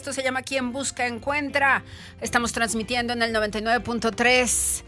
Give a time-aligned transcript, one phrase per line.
[0.00, 1.82] Esto se llama Quien Busca Encuentra.
[2.22, 4.82] Estamos transmitiendo en el 99.3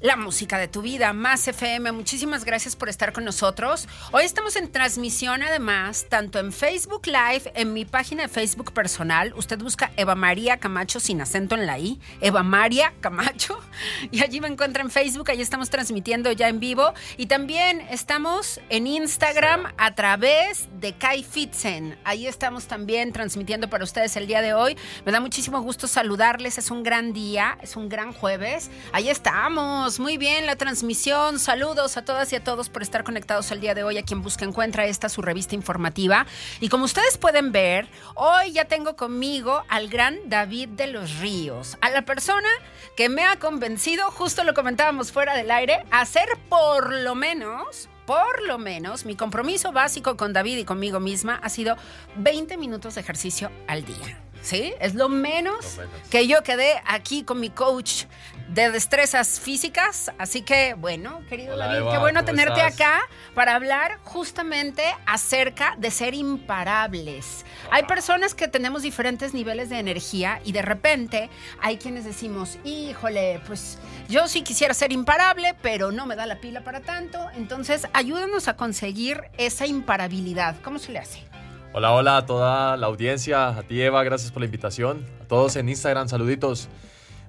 [0.00, 1.92] la música de tu vida, Más FM.
[1.92, 3.86] Muchísimas gracias por estar con nosotros.
[4.12, 9.34] Hoy estamos en transmisión además, tanto en Facebook Live, en mi página de Facebook personal.
[9.36, 13.60] Usted busca Eva María Camacho sin acento en la I, Eva María Camacho,
[14.10, 15.30] y allí me encuentra en Facebook.
[15.30, 16.94] Allí estamos transmitiendo ya en vivo.
[17.18, 21.98] Y también estamos en Instagram a través de Kai Fitzen.
[22.04, 24.78] Ahí estamos también transmitiendo para ustedes el día de hoy.
[25.04, 26.56] Me da muchísimo gusto saludarles.
[26.56, 28.70] Es un gran día, es un gran jueves.
[28.92, 31.38] Ahí estamos muy bien la transmisión.
[31.38, 34.22] Saludos a todas y a todos por estar conectados el día de hoy a quien
[34.22, 36.26] busca encuentra esta su revista informativa.
[36.60, 41.76] Y como ustedes pueden ver, hoy ya tengo conmigo al gran David de los Ríos,
[41.80, 42.48] a la persona
[42.96, 47.88] que me ha convencido, justo lo comentábamos fuera del aire, a hacer por lo menos
[48.06, 51.76] por lo menos mi compromiso básico con David y conmigo misma ha sido
[52.16, 54.29] 20 minutos de ejercicio al día.
[54.42, 54.74] ¿Sí?
[54.80, 55.78] Es lo menos,
[56.10, 58.04] que yo quedé aquí con mi coach
[58.48, 60.10] de destrezas físicas.
[60.18, 63.00] Así que, bueno, querido David, qué bueno tenerte acá
[63.34, 67.44] para hablar justamente acerca de ser imparables.
[67.70, 73.40] Hay personas que tenemos diferentes niveles de energía y de repente hay quienes decimos, híjole,
[73.46, 73.78] pues
[74.08, 77.28] yo sí quisiera ser imparable, pero no me da la pila para tanto.
[77.36, 80.56] Entonces, ayúdanos a conseguir esa imparabilidad.
[80.62, 81.29] ¿Cómo se le hace?
[81.72, 85.06] Hola, hola a toda la audiencia, a ti Eva, gracias por la invitación.
[85.22, 86.68] A todos en Instagram, saluditos.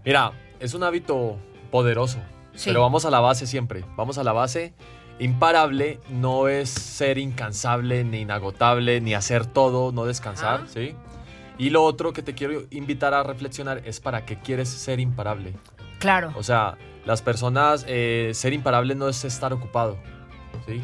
[0.03, 1.37] Mira, es un hábito
[1.69, 2.17] poderoso,
[2.65, 3.85] pero vamos a la base siempre.
[3.95, 4.73] Vamos a la base.
[5.19, 10.95] Imparable no es ser incansable, ni inagotable, ni hacer todo, no descansar, ¿sí?
[11.59, 15.53] Y lo otro que te quiero invitar a reflexionar es para qué quieres ser imparable.
[15.99, 16.33] Claro.
[16.35, 19.99] O sea, las personas, eh, ser imparable no es estar ocupado,
[20.65, 20.81] ¿sí?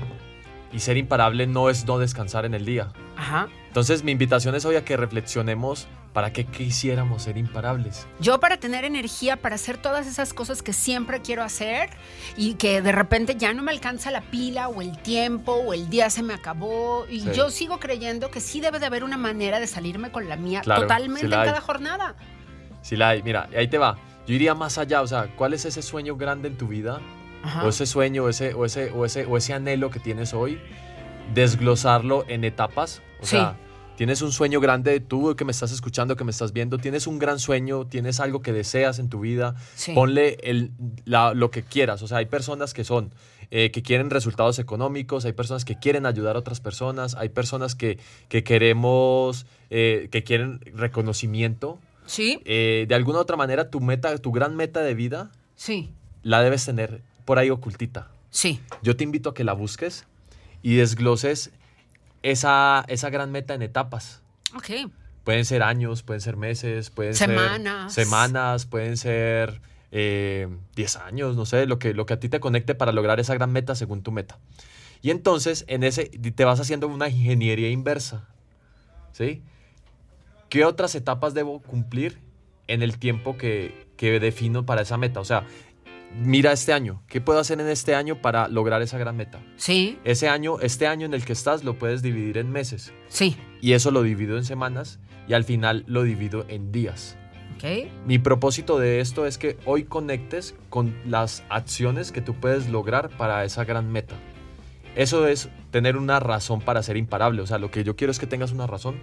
[0.74, 2.90] Y ser imparable no es no descansar en el día.
[3.16, 3.48] Ajá.
[3.68, 5.88] Entonces mi invitación es hoy a que reflexionemos
[6.18, 8.08] para qué quisiéramos ser imparables.
[8.20, 11.92] Yo para tener energía para hacer todas esas cosas que siempre quiero hacer
[12.36, 15.92] y que de repente ya no me alcanza la pila o el tiempo o el
[15.92, 19.60] día se me acabó y yo sigo creyendo que sí debe de haber una manera
[19.60, 22.16] de salirme con la mía totalmente en cada jornada.
[22.82, 23.98] Sí la hay, mira, ahí te va.
[24.26, 27.00] Yo iría más allá, o sea, ¿cuál es ese sueño grande en tu vida?
[27.64, 30.60] O ese sueño, o ese, o ese, o ese, o ese anhelo que tienes hoy,
[31.34, 33.02] desglosarlo en etapas.
[33.22, 33.58] O sea,
[33.96, 37.20] tienes un sueño grande, tú que me estás escuchando, que me estás viendo, tienes un
[37.20, 39.56] gran sueño, tienes algo que deseas en tu vida,
[39.94, 40.72] ponle el,
[41.06, 42.02] lo que quieras.
[42.04, 43.12] O sea, hay personas que son,
[43.50, 47.76] eh, que quieren resultados económicos, hay personas que quieren ayudar a otras personas, hay personas
[47.76, 47.98] que,
[48.30, 51.80] que queremos, eh, que quieren reconocimiento.
[52.06, 52.40] Sí.
[52.46, 55.92] Eh, de alguna u otra manera, tu meta, tu gran meta de vida, sí.
[56.22, 58.08] la debes tener por ahí ocultita.
[58.30, 58.62] Sí.
[58.82, 60.06] Yo te invito a que la busques
[60.62, 61.52] y desgloses
[62.24, 64.22] esa, esa gran meta en etapas.
[64.56, 64.90] Ok.
[65.26, 67.94] Pueden ser años, pueden ser meses, pueden semanas.
[67.94, 69.60] ser semanas, pueden ser
[69.92, 70.48] 10 eh,
[71.06, 73.52] años, no sé, lo que, lo que a ti te conecte para lograr esa gran
[73.52, 74.40] meta según tu meta.
[75.02, 78.26] Y entonces en ese te vas haciendo una ingeniería inversa.
[79.12, 79.44] ¿Sí?
[80.48, 82.20] ¿Qué otras etapas debo cumplir
[82.68, 85.20] en el tiempo que, que defino para esa meta?
[85.20, 85.46] O sea,
[86.16, 89.40] mira este año, ¿qué puedo hacer en este año para lograr esa gran meta?
[89.56, 90.00] Sí.
[90.04, 92.94] Ese año, este año en el que estás lo puedes dividir en meses.
[93.08, 93.38] Sí.
[93.62, 97.18] Y eso lo divido en semanas y al final lo divido en días.
[97.58, 97.92] Okay.
[98.06, 103.10] Mi propósito de esto es que hoy conectes con las acciones que tú puedes lograr
[103.10, 104.16] para esa gran meta.
[104.96, 107.42] Eso es tener una razón para ser imparable.
[107.42, 108.96] O sea, lo que yo quiero es que tengas una razón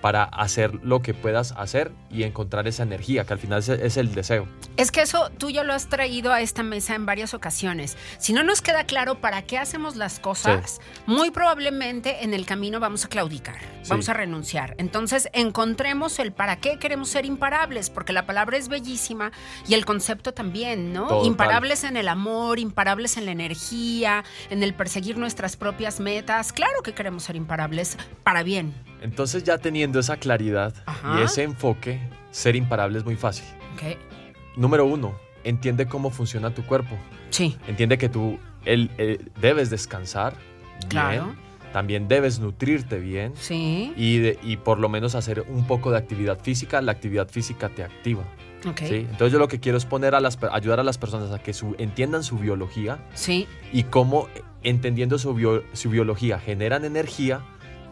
[0.00, 4.14] para hacer lo que puedas hacer y encontrar esa energía, que al final es, el
[4.14, 4.48] deseo.
[4.76, 7.96] Es que eso tú ya lo has traído a esta mesa en varias ocasiones.
[8.18, 12.80] Si no nos queda claro para qué hacemos las cosas, muy probablemente en el camino
[12.80, 14.74] vamos a claudicar, vamos a renunciar.
[14.78, 19.32] Entonces encontremos el para qué queremos ser imparables, porque la palabra es bellísima
[19.68, 21.24] y el concepto también, ¿no?
[21.24, 26.52] Imparables en el amor, imparables en la energía, en el perseguir nuestras propias metas.
[26.52, 28.89] Claro que queremos ser imparables para bien.
[29.00, 30.74] Entonces ya teniendo esa claridad
[31.18, 33.46] y ese enfoque, ser imparable es muy fácil.
[34.56, 35.14] Número uno,
[35.44, 36.96] entiende cómo funciona tu cuerpo.
[37.30, 37.56] Sí.
[37.66, 38.38] Entiende que tú
[39.40, 40.34] debes descansar.
[40.88, 41.34] Claro.
[41.72, 43.32] También debes nutrirte bien.
[43.36, 43.92] Sí.
[43.96, 46.82] Y, y, por lo menos hacer un poco de actividad física.
[46.82, 48.24] La actividad física te activa.
[48.68, 49.06] Okay.
[49.08, 51.52] Entonces yo lo que quiero es poner a las, ayudar a las personas a que
[51.52, 52.98] su, entiendan su biología.
[53.14, 53.46] Sí.
[53.72, 54.28] Y cómo,
[54.64, 57.40] entendiendo su, su biología, generan energía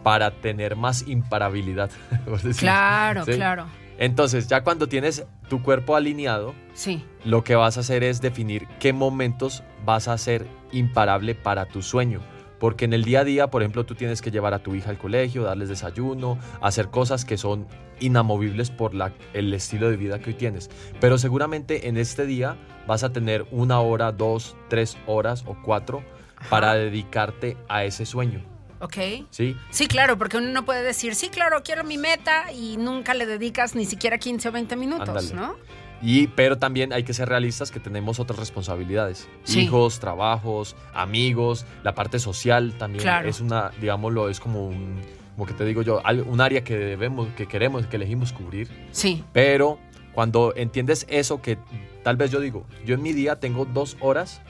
[0.03, 1.91] para tener más imparabilidad.
[2.59, 3.67] claro, claro.
[3.99, 7.05] Entonces, ya cuando tienes tu cuerpo alineado, sí.
[7.25, 11.83] lo que vas a hacer es definir qué momentos vas a ser imparable para tu
[11.83, 12.21] sueño.
[12.61, 14.91] Porque en el día a día, por ejemplo, tú tienes que llevar a tu hija
[14.91, 17.67] al colegio, darles desayuno, hacer cosas que son
[18.01, 20.71] inamovibles por la, el estilo de vida que hoy tienes.
[21.01, 26.03] Pero seguramente en este día vas a tener una hora, dos, tres horas o cuatro
[26.51, 28.58] para dedicarte a ese sueño.
[28.81, 28.97] Ok.
[29.31, 29.57] ¿Sí?
[29.71, 33.27] Sí, claro, porque uno no puede decir, sí, claro, quiero mi meta y nunca le
[33.27, 35.35] dedicas ni siquiera 15 o 20 minutos, Ándale.
[35.35, 35.55] ¿no?
[36.01, 39.29] Y, pero también hay que ser realistas que tenemos otras responsabilidades.
[39.43, 39.63] Sí.
[39.63, 43.29] Hijos, trabajos, amigos, la parte social también Claro.
[43.29, 45.01] es una, digámoslo, es como un,
[45.35, 48.69] como que te digo yo, un área que debemos, que queremos, que elegimos cubrir.
[48.93, 49.25] Sí.
[49.33, 49.81] Pero
[50.13, 51.59] cuando entiendes eso que
[52.05, 54.41] tal vez yo digo, yo en mi día tengo dos horas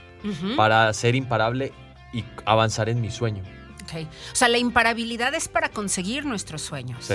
[0.57, 1.73] para ser imparable
[2.13, 3.43] y avanzar en mi sueño.
[3.89, 4.07] Ok.
[4.33, 7.05] O sea, la imparabilidad es para conseguir nuestros sueños.
[7.05, 7.15] Sí.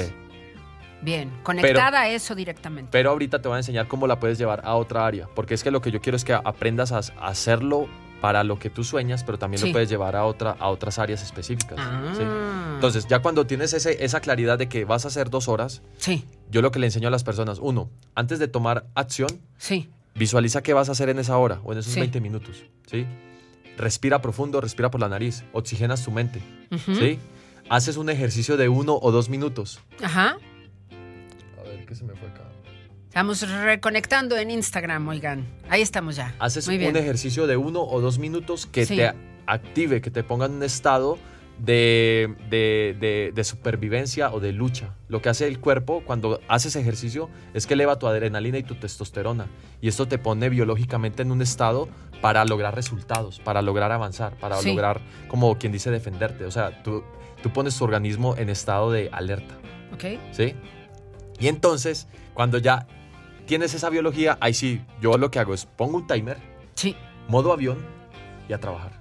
[1.02, 2.90] Bien, conectada a eso directamente.
[2.92, 5.62] Pero ahorita te voy a enseñar cómo la puedes llevar a otra área, porque es
[5.64, 7.88] que lo que yo quiero es que aprendas a hacerlo
[8.22, 9.68] para lo que tú sueñas, pero también Sí.
[9.68, 11.78] lo puedes llevar a, otra, a otras áreas específicas.
[11.78, 12.14] Ah.
[12.16, 12.24] ¿sí?
[12.76, 16.26] Entonces, ya cuando tienes ese- esa claridad de que vas a hacer dos horas, Sí,
[16.50, 19.28] yo lo que le enseño a las personas, uno, antes de tomar acción,
[19.58, 19.90] sí.
[20.16, 22.00] visualiza qué vas a hacer en esa hora o en esos Sí.
[22.00, 22.64] 20 minutos.
[22.90, 23.06] ¿sí?
[23.78, 26.42] Respira profundo, respira por la nariz, oxigenas tu mente.
[26.86, 27.20] ¿sí?
[27.70, 29.80] Haces un ejercicio de uno o dos minutos.
[30.04, 30.38] Ajá.
[31.60, 32.44] A ver, ¿qué se me fue acá?
[33.08, 35.46] Estamos reconectando en Instagram, oigan.
[35.70, 36.34] Ahí estamos ya.
[36.40, 36.92] Haces Muy bien.
[36.92, 38.96] un ejercicio de uno o dos minutos que Sí.
[38.98, 39.14] te
[39.46, 41.18] active, que te ponga en un estado
[41.60, 44.96] de, de- de- de supervivencia o de lucha.
[45.08, 48.76] Lo que hace el cuerpo cuando haces ejercicio es que eleva tu adrenalina y tu
[48.76, 49.48] testosterona.
[49.82, 51.88] Y esto te pone biológicamente en un estado
[52.22, 54.70] para lograr resultados, para lograr avanzar, para Sí.
[54.70, 56.46] lograr, como quien dice, defenderte.
[56.46, 57.04] O sea, tú,
[57.42, 59.56] tú pones tu organismo en estado de alerta.
[59.94, 60.06] Ok.
[60.32, 60.56] ¿sí?
[61.40, 62.88] Y entonces, cuando ya
[63.46, 66.38] tienes esa biología, ahí sí, yo lo que hago es pongo un timer,
[66.76, 66.96] Sí.
[67.28, 67.78] modo avión
[68.50, 68.94] y a trabajar,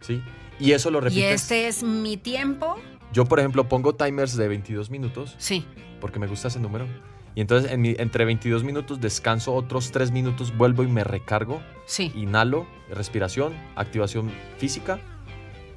[0.00, 0.22] ¿sí?
[0.58, 1.42] Y eso lo Y repites.
[1.42, 2.76] este es mi tiempo.
[3.12, 5.64] Yo, por ejemplo, pongo timers de 22 minutos Sí.
[6.00, 6.86] porque me gusta ese número.
[7.34, 11.60] Y entonces, en mi- entre 22 minutos descanso otros 3 minutos, vuelvo y me recargo,
[11.86, 12.10] Sí.
[12.14, 14.98] inhalo, respiración, activación física,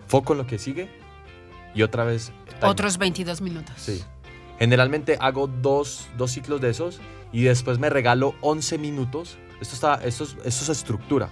[0.07, 0.89] foco en lo que sigue
[1.75, 2.31] y otra vez...
[2.47, 2.65] timer.
[2.65, 3.75] Otros 22 minutos.
[3.77, 4.01] Sí.
[4.57, 6.99] Generalmente hago dos, dos ciclos de esos
[7.31, 9.37] y después me regalo 11 minutos.
[9.61, 11.29] Esto, está, esto, es, esto es estructura.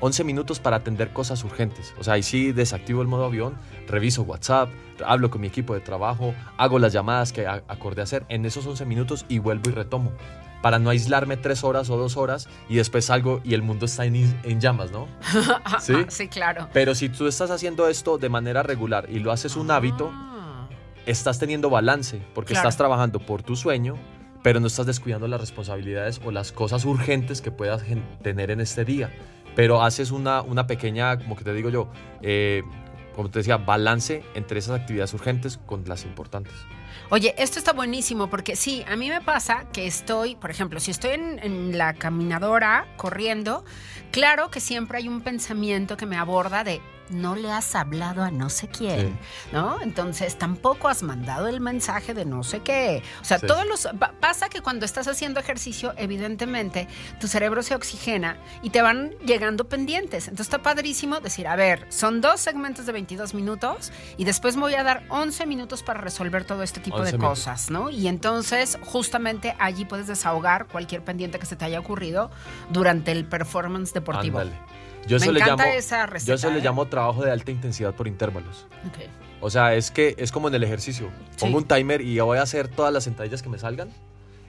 [0.00, 1.94] 11 minutos para atender cosas urgentes.
[1.98, 3.54] O sea, ahí sí desactivo el modo avión,
[3.86, 4.70] reviso WhatsApp,
[5.04, 8.84] hablo con mi equipo de trabajo, hago las llamadas que acordé hacer en esos 11
[8.86, 10.12] minutos y vuelvo y retomo.
[10.62, 14.04] Para no aislarme tres horas o dos horas y después salgo y el mundo está
[14.04, 15.06] en, en llamas, ¿no?
[15.80, 15.94] ¿Sí?
[16.08, 16.68] sí, claro.
[16.74, 20.68] Pero si tú estás haciendo esto de manera regular y lo haces un hábito, Ah.
[21.06, 22.68] estás teniendo balance porque Claro.
[22.68, 23.94] estás trabajando por tu sueño,
[24.42, 27.82] pero no estás descuidando las responsabilidades o las cosas urgentes que puedas
[28.22, 29.10] tener en este día.
[29.56, 31.88] Pero haces una, una pequeña, como que te digo yo,
[32.22, 32.62] eh,
[33.14, 36.54] como te decía, balance entre esas actividades urgentes con las importantes.
[37.10, 40.90] Oye, esto está buenísimo porque sí, a mí me pasa que estoy, por ejemplo, si
[40.90, 43.64] estoy en, en la caminadora corriendo,
[44.12, 46.80] claro que siempre hay un pensamiento que me aborda de
[47.10, 49.18] no le has hablado a no sé quién,
[49.52, 49.80] ¿no?
[49.82, 53.02] Entonces tampoco has mandado el mensaje de no sé qué.
[53.20, 53.46] O sea, Sí.
[53.46, 56.88] todos los pa- pasa que cuando estás haciendo ejercicio, evidentemente,
[57.20, 60.28] tu cerebro se oxigena y te van llegando pendientes.
[60.28, 64.62] Entonces está padrísimo decir, a ver, son dos segmentos de 22 minutos y después me
[64.62, 67.38] voy a dar 11 minutos para resolver todo este tipo de 11 minutos.
[67.40, 67.90] cosas, ¿no?
[67.90, 72.30] Y entonces justamente allí puedes desahogar cualquier pendiente que se te haya ocurrido
[72.70, 74.38] durante el performance deportivo.
[74.40, 74.58] Ándale.
[75.06, 78.66] Yo eso le llamo, esa yo eso le llamo trabajo de alta intensidad por intervalos.
[79.40, 81.08] O sea, es que es como en el ejercicio.
[81.38, 81.62] Pongo Sí.
[81.64, 83.88] un timer y voy a hacer todas las sentadillas que me salgan.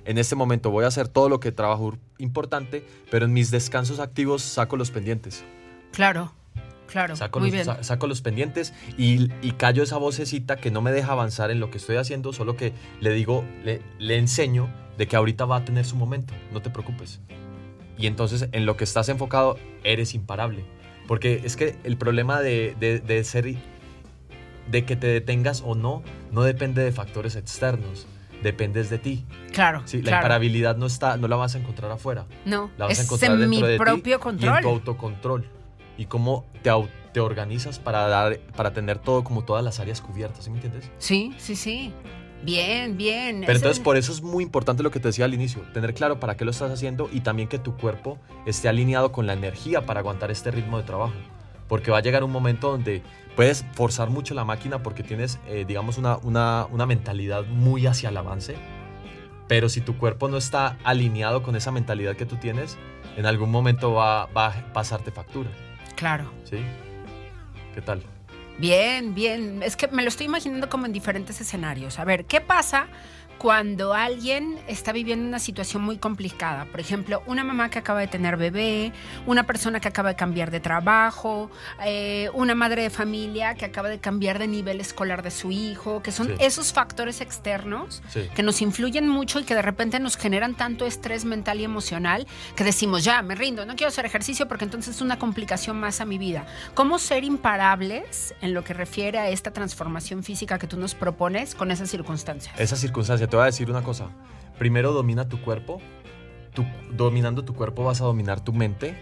[0.04, 4.00] En este momento voy a hacer todo lo que trabajo importante, pero en mis descansos
[4.00, 5.44] activos saco los pendientes.
[5.94, 6.34] Claro,
[6.88, 7.16] claro.
[7.16, 7.66] Saco, Muy los, bien.
[7.66, 11.60] sa- saco los pendientes y, y callo esa vocecita que no me deja avanzar en
[11.60, 14.68] lo que estoy haciendo, solo que le digo, le, le enseño
[14.98, 17.22] de que ahorita va a tener su momento, no te preocupes.
[18.02, 20.66] Y entonces en lo que estás enfocado eres imparable.
[21.08, 23.46] Porque es que el problema de, de- de ser,
[24.70, 28.08] de que te detengas o no, no depende de factores externos,
[28.42, 29.26] dependes de ti.
[29.52, 32.26] Claro, Sí, la imparabilidad no, está, no la vas a encontrar afuera.
[32.46, 34.62] No, La vas a encontrar en dentro mi de ti propio y en control.
[34.62, 35.46] tu autocontrol.
[35.98, 36.72] Y cómo te,
[37.14, 40.90] te organizas para, dar, para tener todo, como todas las áreas cubiertas, ¿sí me entiendes?
[40.98, 41.94] Sí, sí, sí.
[42.44, 43.42] Bien, bien.
[43.42, 46.20] Pero entonces por eso es muy importante lo que te decía al inicio, tener claro
[46.20, 49.86] para qué lo estás haciendo y también que tu cuerpo esté alineado con la energía
[49.86, 51.14] para aguantar este ritmo de trabajo.
[51.68, 53.02] Porque va a llegar un momento donde
[53.36, 58.10] puedes forzar mucho la máquina porque tienes, eh, digamos, una, una, una mentalidad muy hacia
[58.10, 58.56] el avance.
[59.48, 62.78] Pero si tu cuerpo no está alineado con esa mentalidad que tú tienes,
[63.18, 65.50] en algún momento va, va a pasarte factura.
[65.96, 66.32] Claro.
[66.44, 66.58] ¿Sí?
[67.74, 68.02] ¿Qué tal?
[68.62, 69.64] Bien, bien.
[69.64, 71.98] Es que me lo estoy imaginando como en diferentes escenarios.
[71.98, 72.90] A ver, ¿qué pasa
[73.42, 76.66] cuando alguien está viviendo una situación muy complicada.
[76.66, 78.92] Por ejemplo, una mamá que acaba de tener bebé,
[79.26, 81.50] una persona que acaba de cambiar de trabajo,
[81.84, 86.04] eh, una madre de familia que acaba de cambiar de nivel escolar de su hijo,
[86.04, 88.04] que son esos factores externos
[88.36, 92.28] que nos influyen mucho y que de repente nos generan tanto estrés mental y emocional
[92.56, 96.00] que decimos, ya, me rindo, no quiero hacer ejercicio porque entonces es una complicación más
[96.00, 96.46] a mi vida.
[96.76, 101.56] ¿Cómo ser imparables en lo que refiere a esta transformación física que tú nos propones
[101.56, 102.54] con esas circunstancias?
[102.60, 104.10] Esas circunstancias te voy a decir una cosa.
[104.60, 105.82] Primero domina tu cuerpo.
[106.92, 109.02] dominando tu cuerpo vas a dominar tu mente.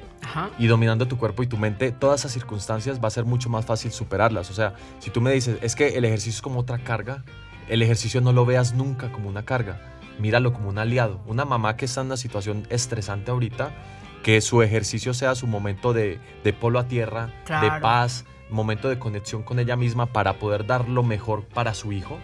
[0.59, 3.65] Y dominando tu cuerpo y tu mente, todas esas circunstancias va a ser mucho más
[3.65, 4.51] fácil superarlas.
[4.51, 7.23] O sea, si tú me dices, es que el ejercicio es como otra carga,
[7.67, 9.81] el ejercicio no lo veas nunca como una carga.
[10.19, 11.19] Míralo como un aliado.
[11.25, 13.71] Una mamá que está en una situación estresante ahorita,
[14.21, 16.19] que su ejercicio sea su momento de,
[16.59, 21.01] polo a tierra, de paz, momento de conexión con ella misma para poder dar lo
[21.01, 22.19] mejor para su hijo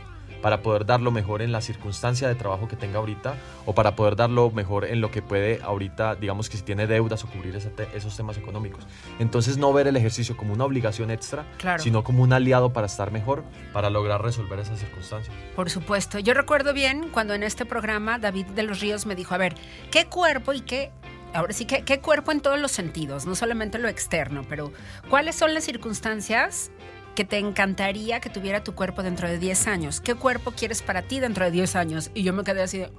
[0.46, 3.34] para poder dar lo mejor en la circunstancia de trabajo que tenga ahorita
[3.66, 6.86] o para poder dar lo mejor en lo que puede ahorita, digamos que si tiene
[6.86, 8.86] deudas o cubrir esos temas económicos.
[9.18, 11.48] Entonces no ver el ejercicio como una obligación extra,
[11.80, 15.36] sino como un aliado para estar mejor, para lograr resolver esas circunstancias.
[15.56, 16.20] Por supuesto.
[16.20, 19.56] Yo recuerdo bien cuando en este programa David de los Ríos me dijo, a ver,
[19.90, 20.92] ¿qué cuerpo y qué
[21.34, 23.26] ahora sí, ¿qué, ¿qué, cuerpo en todos los sentidos?
[23.26, 24.72] No solamente lo externo, pero
[25.10, 26.70] ¿cuáles son las circunstancias
[27.16, 30.02] que te encantaría que tuviera tu cuerpo dentro de 10 años.
[30.02, 32.12] ¿Qué cuerpo quieres para ti dentro de 10 años?
[32.14, 32.92] Y yo me quedé así de,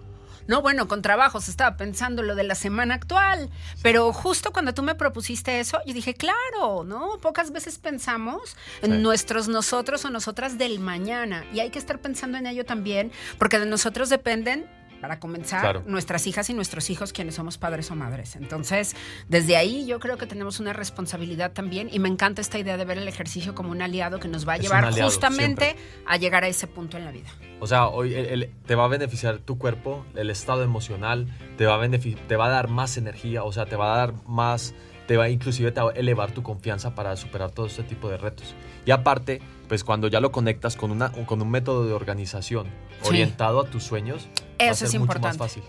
[0.46, 3.50] no, bueno, con trabajos estaba pensando lo de la semana actual,
[3.82, 7.18] pero justo cuando tú me propusiste eso, yo dije, claro, ¿no?
[7.20, 12.38] Pocas veces pensamos en nuestros nosotros o nosotras del mañana y hay que estar pensando
[12.38, 14.66] en ello también, porque de nosotros dependen
[15.00, 18.36] para comenzar, nuestras hijas y nuestros hijos quienes somos padres o madres.
[18.36, 18.96] Entonces,
[19.28, 22.84] desde ahí yo creo que tenemos una responsabilidad también y me encanta esta idea de
[22.84, 26.48] ver el ejercicio como un aliado que nos va a llevar justamente a llegar a
[26.48, 27.28] ese punto en la vida.
[27.60, 31.88] O sea, hoy te va a beneficiar tu cuerpo, el estado emocional, te va, a
[31.88, 34.74] te va a dar más energía, o sea, te va a dar más
[35.06, 38.16] te va inclusive te va a elevar tu confianza para superar todo este tipo de
[38.16, 38.54] retos.
[38.84, 42.66] Y aparte, pues cuando ya lo conectas con, una, con un método de organización
[43.04, 45.38] orientado a tus sueños, eso es importante.
[45.38, 45.62] más fácil.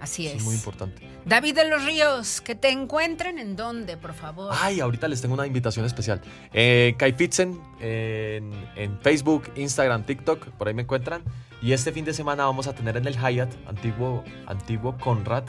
[0.00, 0.36] Así es.
[0.36, 1.02] Es muy importante.
[1.24, 4.54] David de los Ríos, que te encuentren en dónde, por favor.
[4.56, 6.20] Ay, ahorita les tengo una invitación especial.
[6.52, 11.22] Eh, Kai Fitzen en, en, Facebook, Instagram, TikTok, por ahí me encuentran.
[11.60, 15.44] Y este fin de semana vamos a tener en el Hyatt, antiguo, antiguo Conrad,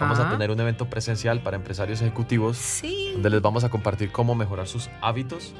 [0.00, 2.56] vamos a tener un evento presencial para empresarios ejecutivos.
[2.56, 3.10] Sí.
[3.14, 5.54] Donde les vamos a compartir cómo mejorar sus hábitos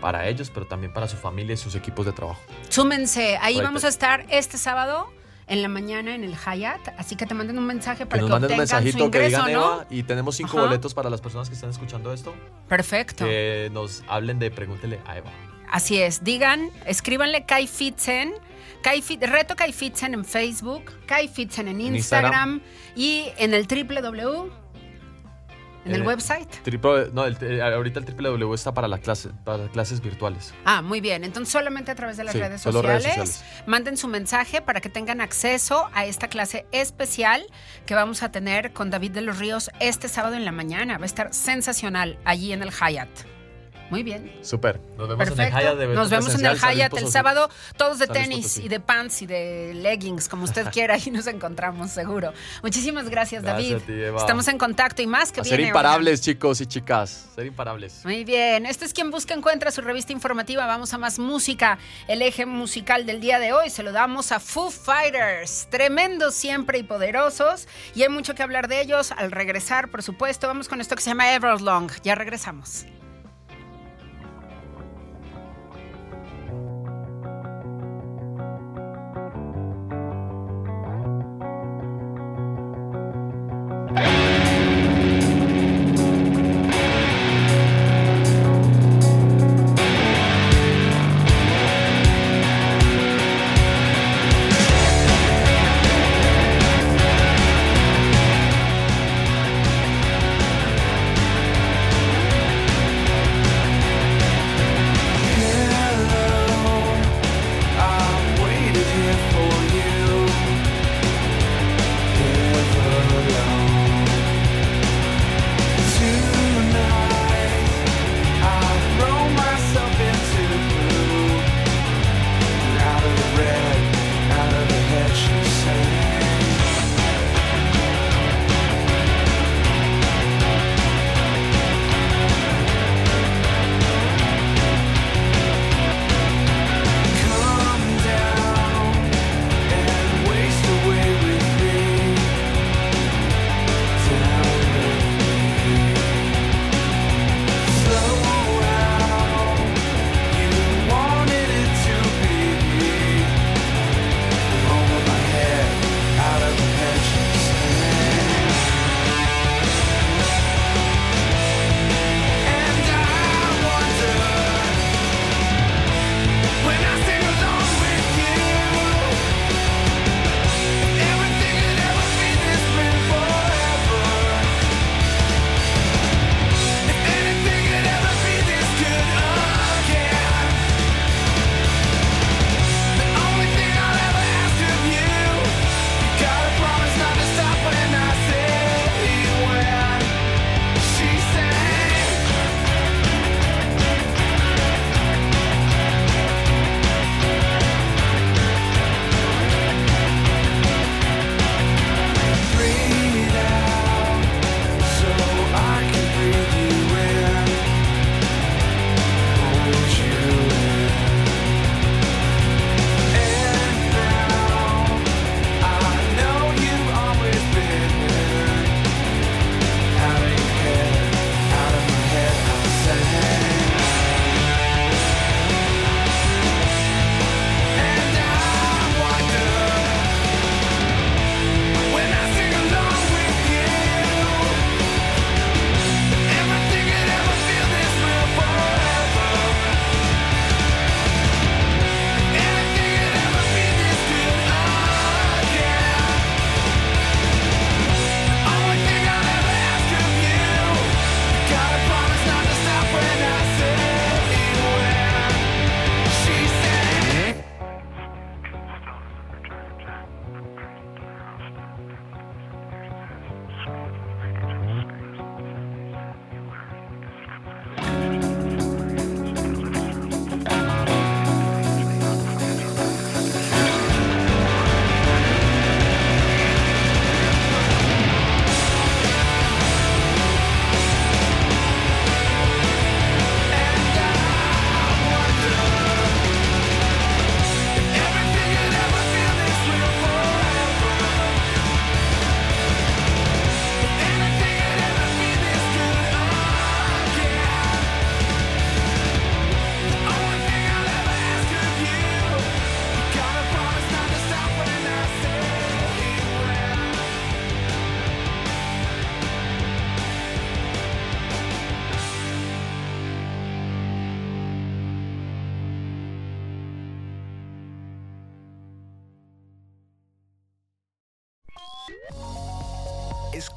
[0.00, 2.40] para ellos, pero también para su familia y sus equipos de trabajo.
[2.68, 5.08] Súmense, ahí vamos a estar este sábado
[5.48, 8.30] en la mañana en el Hyatt, así que te manden un mensaje para que, nos
[8.30, 11.70] manden un mensajito que digan Eva y tenemos cinco boletos para las personas que están
[11.70, 12.34] escuchando esto.
[12.68, 13.24] Perfecto.
[13.24, 15.30] Que nos hablen de pregúntele a Eva.
[15.70, 18.32] Así es, digan, escríbanle Kai Fitzen,
[18.82, 22.60] Kai reto Kai Fitzen en Facebook, Kai Fitzen en Instagram,
[22.94, 24.66] y en el www
[25.86, 26.48] ¿En el, eh, website?
[27.12, 30.52] no, ahorita el www está para, la clase, para las clases virtuales.
[30.64, 31.22] Ah, muy bien.
[31.22, 35.88] Entonces solamente a través de las redes, sociales, Manden su mensaje para que tengan acceso
[35.94, 37.46] a esta clase especial
[37.86, 40.98] que vamos a tener con David de los Ríos este sábado en la mañana.
[40.98, 43.35] Va a estar sensacional allí en el Hyatt.
[43.90, 44.32] Muy bien.
[44.42, 44.80] Súper.
[44.96, 45.76] Nos vemos en el Hyatt.
[45.76, 49.26] De Nos vemos en el Hyatt el sábado, todos de tenis y de pants y
[49.26, 52.32] de leggings, como usted quiera, y nos encontramos seguro.
[52.62, 53.76] Muchísimas gracias, David.
[54.16, 57.28] Estamos en contacto y más que Ser imparables, chicos y chicas.
[57.34, 58.04] Ser imparables.
[58.04, 58.66] Muy bien.
[58.66, 60.66] Este es quien busca encuentra su revista informativa.
[60.66, 61.78] Vamos a más música.
[62.08, 65.68] El eje musical del día de hoy se lo damos a Foo Fighters.
[65.70, 67.68] Tremendos siempre y poderosos.
[67.94, 69.12] Y hay mucho que hablar de ellos.
[69.12, 71.90] Al regresar, por supuesto, vamos con esto que se llama Everlong.
[72.02, 72.86] Ya regresamos.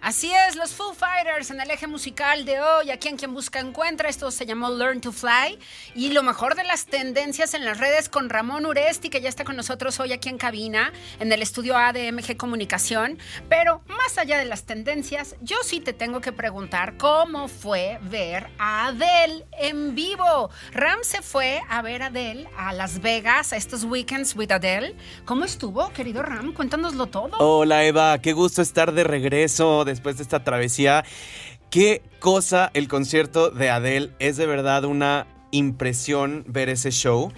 [0.00, 3.58] Así es, los Foo Fighters en el eje musical de hoy, aquí en Quien Busca
[3.58, 5.58] Encuentra, esto se llamó Learn to Fly
[5.96, 9.44] y lo mejor de las tendencias en las redes con Ramón Uresti, que ya está
[9.44, 14.44] con nosotros hoy aquí en cabina, en el estudio ADMG Comunicación, pero más allá de
[14.44, 20.50] las tendencias, yo sí te tengo que preguntar cómo fue ver a Adele en vivo.
[20.72, 24.94] Ram se fue a ver a Adele a Las Vegas, a estos weekends with Adele.
[25.24, 26.52] ¿Cómo estuvo, querido Ram?
[26.52, 27.38] Cuéntanoslo todo.
[27.38, 31.06] Hola Eva, qué gusto estar de regreso después de esta travesía.
[31.70, 37.32] Qué cosa el concierto de Adele, es de verdad una impresión ver ese show.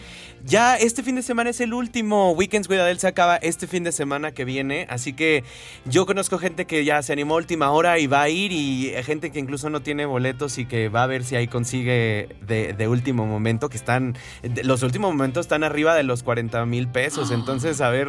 [0.45, 2.33] Ya este fin de semana es el último.
[2.33, 4.87] Weekends with Adele se acaba este fin de semana que viene.
[4.89, 5.45] Así que
[5.85, 8.53] yo conozco gente que ya se animó a última hora y va a ir.
[8.53, 12.37] Y gente que incluso no tiene boletos y que va a ver si ahí consigue
[12.47, 13.69] de, último momento.
[13.69, 14.17] Que están.
[14.63, 17.31] los últimos momentos están arriba de los 40 mil pesos.
[17.31, 18.09] Entonces, a ver.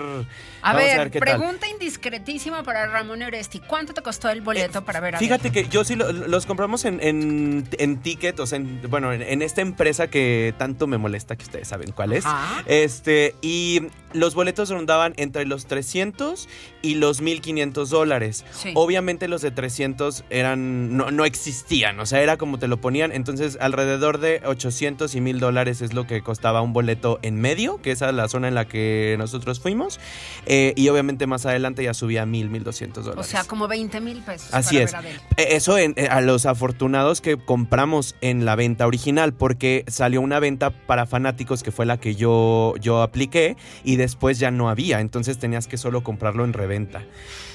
[0.62, 3.60] A ver, pregunta indiscretísima para Ramón Oresti.
[3.60, 6.86] ¿Cuánto te costó el boleto eh, para ver a Fíjate que yo sí los compramos
[6.86, 11.68] en, en, ticket, o sea, bueno, en esta empresa que tanto me molesta, que ustedes
[11.68, 12.19] saben cuál es.
[12.66, 13.82] Este, y
[14.14, 16.48] los boletos rondaban entre los 300
[16.82, 18.46] y los 1500 dólares.
[18.74, 23.12] Obviamente los de 300 eran, no, no, existían, o sea, era como te lo ponían.
[23.12, 27.82] Entonces, alrededor de 800 y 1000 dólares es lo que costaba un boleto en medio,
[27.82, 30.00] que esa es la zona en la que nosotros fuimos.
[30.46, 33.26] Eh, y obviamente más adelante ya subía a 1000, 1200 dólares.
[33.26, 34.54] O sea, como 20 mil pesos.
[34.54, 34.94] Así es.
[35.38, 40.40] E, eso eh, a los afortunados que compramos en la venta original, porque salió una
[40.40, 45.00] venta para fanáticos que fue la que yo, yo apliqué y después ya no había,
[45.00, 47.04] entonces tenías que solo comprarlo en reventa.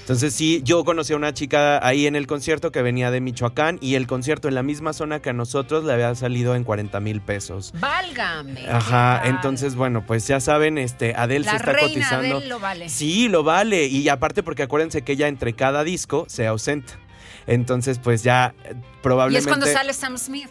[0.01, 3.79] Entonces sí, yo conocí a una chica ahí en el concierto que venía de Michoacán
[3.81, 7.01] y el concierto en la misma zona que a nosotros le había salido en 40
[7.01, 7.73] mil pesos.
[7.81, 8.69] Válgame.
[8.69, 12.37] Ajá, entonces bueno, pues ya saben, este, Adele se está reina cotizando.
[12.37, 12.89] Adele lo vale.
[12.91, 13.87] Sí, lo vale.
[13.87, 16.99] Y aparte porque acuérdense que ella entre cada disco se ausenta.
[17.47, 18.55] Entonces, pues ya
[19.03, 19.49] probablemente.
[19.49, 20.51] Y es cuando sale Sam Smith.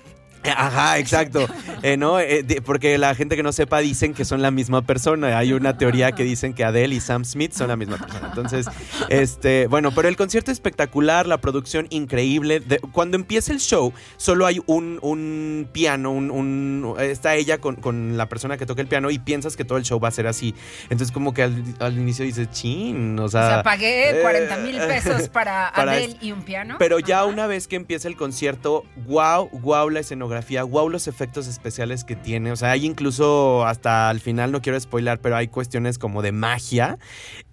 [0.52, 1.48] Ajá, exacto.
[1.82, 2.20] Eh, ¿no?
[2.20, 5.38] Eh, porque la gente que no sepa dicen que son la misma persona.
[5.38, 8.28] Hay una teoría que dicen que Adele y Sam Smith son la misma persona.
[8.28, 8.68] Entonces,
[9.10, 12.62] este, bueno, pero el concierto espectacular, la producción increíble.
[12.92, 18.58] cuando empieza el show, solo hay un, un piano, un, está ella con, la persona
[18.58, 20.54] que toca el piano y piensas que todo el show va a ser así.
[20.84, 23.44] Entonces, como que al, inicio dices, chin, o sea.
[23.44, 26.76] O sea, pagué 40 mil pesos para, Adele y un piano.
[26.80, 30.33] Pero ya una vez que empieza el concierto, wow, wow la escenografía
[30.64, 34.80] wow los efectos especiales que tiene, o sea, hay incluso hasta al final, no quiero
[34.80, 36.98] spoilar, pero hay cuestiones como de magia.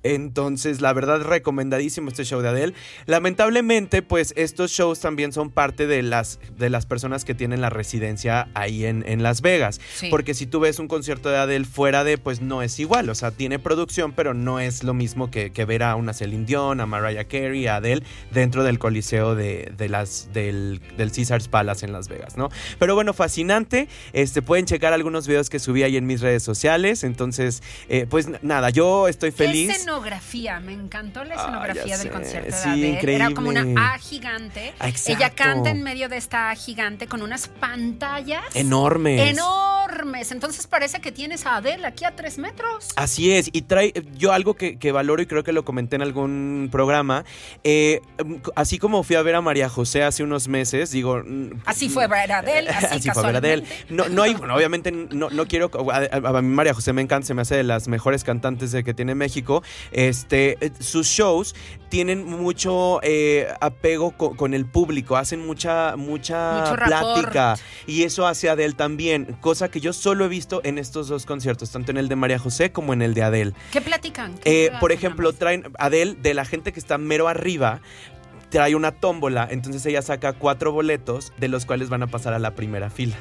[0.02, 2.74] Entonces, la verdad, recomendadísimo este show de Adele.
[3.06, 7.70] Lamentablemente, pues estos shows también son parte de las, de las personas que tienen la
[7.70, 9.80] residencia ahí en, en Las Vegas.
[10.10, 13.14] Porque si tú ves un concierto de Adele fuera de, pues no es igual, o
[13.14, 16.86] sea, tiene producción, pero no es lo mismo que, ver a una Celine Dion, a
[16.86, 22.08] Mariah Carey, a Adele dentro del coliseo de, las, del, del Caesars Palace en Las
[22.08, 22.48] Vegas, ¿no?
[22.78, 23.88] Pero bueno, fascinante.
[24.12, 27.04] Este, pueden checar algunos videos que subí ahí en mis redes sociales.
[27.04, 29.86] Entonces, eh, pues nada, yo estoy feliz.
[29.90, 30.61] ¿Qué escenografía?
[30.61, 33.16] Me encantó la ah, escenografía del concierto sí, Increíble.
[33.16, 34.72] Era como una A gigante.
[34.79, 39.33] Ah, Ella canta en medio de esta A gigante con unas pantallas enormes.
[39.33, 39.60] Enormes.
[40.30, 42.88] Entonces parece que tienes a Adele aquí a tres metros.
[42.96, 43.50] Así es.
[43.52, 47.24] Y trae yo algo que, valoro y creo que lo comenté en algún programa.
[47.64, 48.00] Eh,
[48.54, 51.22] así como fui a ver a María José hace unos meses, digo.
[51.64, 53.64] Así fue ver a Adele así, fue él.
[53.88, 55.70] No, no hay, bueno, obviamente no, no quiero.
[55.92, 58.94] A, mí María José me encanta, se me hace de las mejores cantantes de que
[58.94, 59.62] tiene México.
[59.92, 61.54] Este, eh, sus shows
[61.90, 67.56] tienen mucho eh, apego con, el público, hacen mucha, mucha plática.
[67.86, 71.70] Y eso hace Adele también, cosa que yo solo he visto en estos dos conciertos,
[71.70, 73.53] tanto en el de María José como en el de Adele.
[73.72, 74.35] ¿Qué platican?
[74.44, 77.81] Eh, por ejemplo, traen Adele de la gente que está mero arriba
[78.50, 82.40] trae una tómbola, entonces ella saca cuatro boletos de los cuales van a pasar a
[82.40, 83.16] la primera fila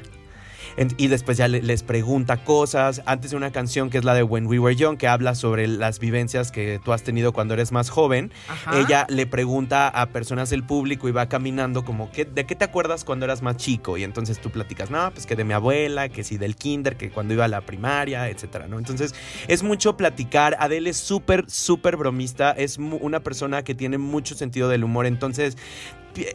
[0.98, 3.02] y después ya les pregunta cosas.
[3.06, 5.68] Antes de una canción que es la de When We Were Young, que habla sobre
[5.68, 8.32] las vivencias que tú has tenido cuando eres más joven,
[8.74, 13.04] ella le pregunta a personas del público y va caminando como, ¿de qué te acuerdas
[13.04, 13.98] cuando eras más chico?
[13.98, 17.10] Y entonces tú platicas, no, pues que de mi abuela, que sí del kinder, que
[17.10, 18.78] cuando iba a la primaria, etcétera, ¿no?
[18.80, 19.14] Entonces
[19.48, 20.56] es mucho platicar.
[20.60, 25.58] Adele es súper, súper bromista, es una persona que tiene mucho sentido del humor, entonces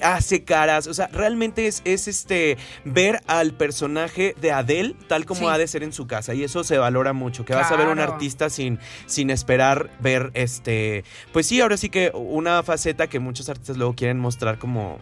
[0.02, 5.48] hace caras, o sea, realmente es, es este ver al personaje de Adele tal como
[5.48, 7.88] ha de ser en su casa y eso se valora mucho, que vas a ver
[7.88, 13.18] un artista sin, sin esperar ver este, pues sí, ahora sí que una faceta que
[13.18, 14.98] muchos artistas luego quieren mostrar como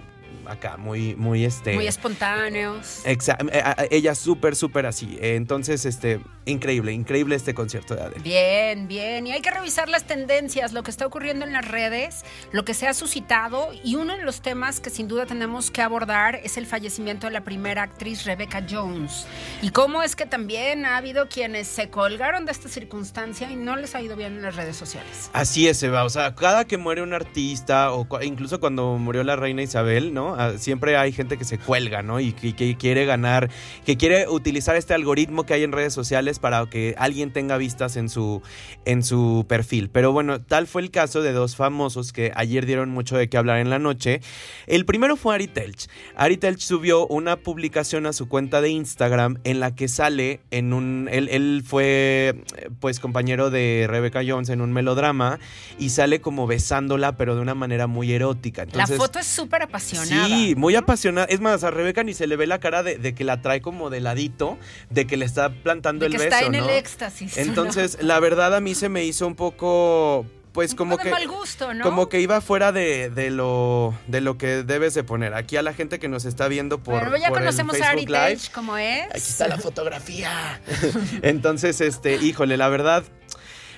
[0.52, 1.74] acá, muy, muy este.
[1.74, 3.02] Muy espontáneos.
[3.04, 3.46] Exacto.
[3.52, 5.18] Eh, ella súper, súper así.
[5.20, 8.22] Entonces, este, increíble, increíble este concierto de Adele.
[8.22, 9.26] Bien, bien.
[9.26, 12.74] Y hay que revisar las tendencias, lo que está ocurriendo en las redes, lo que
[12.74, 13.70] se ha suscitado.
[13.84, 17.32] Y uno de los temas que sin duda tenemos que abordar es el fallecimiento de
[17.32, 19.26] la primera actriz Rebecca Jones.
[19.60, 23.76] Y cómo es que también ha habido quienes se colgaron de esta circunstancia y no
[23.76, 25.30] les ha ido bien en las redes sociales.
[25.32, 26.04] Así es, Eva.
[26.04, 30.34] O sea, cada que muere un artista, o incluso cuando murió la reina Isabel, ¿no?
[30.58, 32.20] Siempre hay gente que se cuelga, ¿no?
[32.20, 33.50] Y que, quiere ganar,
[33.84, 37.96] que quiere utilizar este algoritmo que hay en redes sociales para que alguien tenga vistas
[37.96, 38.42] en su,
[38.84, 39.90] en su perfil.
[39.90, 43.36] Pero bueno, tal fue el caso de dos famosos que ayer dieron mucho de qué
[43.36, 44.20] hablar en la noche.
[44.66, 45.88] El primero fue Ari Telch.
[46.16, 50.72] Ari Telch subió una publicación a su cuenta de Instagram en la que sale en
[50.72, 51.08] un...
[51.10, 52.42] Él, él fue
[52.80, 55.38] pues compañero de Rebecca Jones en un melodrama
[55.78, 58.66] y sale como besándola, pero de una manera muy erótica.
[58.72, 60.21] la foto es súper apasionada.
[60.26, 61.26] Sí, muy apasionada.
[61.28, 63.90] Es más, a Rebeca ni se le ve la cara de, que la trae como
[63.90, 64.58] de ladito,
[64.90, 66.24] de que le está plantando el beso.
[66.24, 67.36] Está en el éxtasis.
[67.38, 71.72] Entonces, la verdad a mí se me hizo un poco pues como que mal gusto,
[71.72, 71.82] ¿no?
[71.82, 75.72] como que iba fuera de, lo de lo que debes de poner aquí a la
[75.72, 79.16] gente que nos está viendo por Pero ya conocemos a Ari Live, como es aquí
[79.16, 80.60] está la fotografía
[81.22, 83.04] entonces este híjole la verdad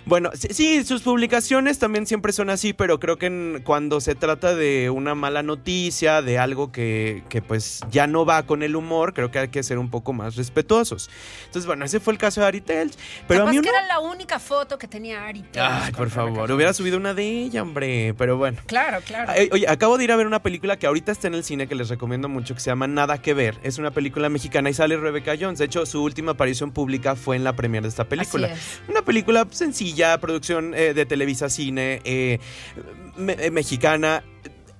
[0.06, 4.90] bueno, sí, sus publicaciones también siempre son así, pero creo que cuando se trata de
[4.90, 9.38] una mala noticia, de algo que, pues ya no va con el humor, creo que
[9.38, 11.08] hay que ser un poco más respetuosos.
[11.46, 12.94] Entonces, bueno, ese fue el caso de Ari Telch.
[13.26, 15.64] Pero a mí que era la única foto que tenía Ari Telch.
[15.64, 18.58] Ay, por favor, hubiera subido una de ella, hombre, pero bueno.
[18.66, 19.32] Claro, claro.
[19.52, 21.74] Oye, acabo de ir a ver una película que ahorita está en el cine que
[21.74, 23.58] les recomiendo mucho, que se llama Nada que ver.
[23.62, 25.58] Es una película mexicana y sale Rebecca Jones.
[25.58, 28.50] De hecho, su última aparición pública fue en la premier de esta película.
[28.88, 32.38] Una película sencilla ya producción eh, de Televisa Cine eh,
[33.18, 34.22] eh, mexicana.